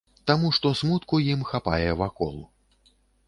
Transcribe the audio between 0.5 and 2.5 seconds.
што смутку ім хапае вакол.